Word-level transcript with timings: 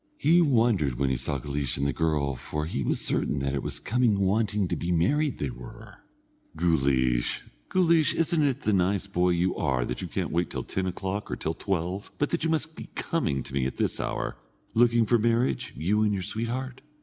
He 0.17 0.41
wondered 0.41 0.95
when 0.97 1.11
he 1.11 1.15
saw 1.15 1.37
Guleesh 1.37 1.77
and 1.77 1.85
the 1.85 1.93
girl, 1.93 2.35
for 2.35 2.65
he 2.65 2.81
was 2.81 2.99
certain 2.99 3.37
that 3.37 3.53
it 3.53 3.61
was 3.61 3.79
coming 3.79 4.17
wanting 4.19 4.67
to 4.67 4.75
be 4.75 4.91
married 4.91 5.37
they 5.37 5.51
were. 5.51 5.97
"Guleesh, 6.57 7.41
Guleesh, 7.69 8.15
isn't 8.15 8.41
it 8.41 8.61
the 8.61 8.73
nice 8.73 9.05
boy 9.05 9.29
you 9.29 9.55
are 9.55 9.85
that 9.85 10.01
you 10.01 10.07
can't 10.07 10.31
wait 10.31 10.49
till 10.49 10.63
ten 10.63 10.87
o'clock 10.87 11.29
or 11.29 11.35
till 11.35 11.53
twelve, 11.53 12.11
but 12.17 12.31
that 12.31 12.43
you 12.43 12.49
must 12.49 12.75
be 12.75 12.89
coming 12.95 13.43
to 13.43 13.53
me 13.53 13.67
at 13.67 13.77
this 13.77 13.99
hour, 13.99 14.37
looking 14.73 15.05
for 15.05 15.19
marriage, 15.19 15.71
you 15.77 16.01
and 16.01 16.13
your 16.13 16.23
sweetheart? 16.23 16.81